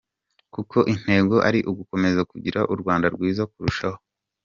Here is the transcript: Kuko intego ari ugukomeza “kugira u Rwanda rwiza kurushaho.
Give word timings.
Kuko 0.53 0.77
intego 0.93 1.35
ari 1.47 1.59
ugukomeza 1.71 2.21
“kugira 2.31 2.59
u 2.73 2.75
Rwanda 2.81 3.05
rwiza 3.15 3.43
kurushaho. 3.51 3.99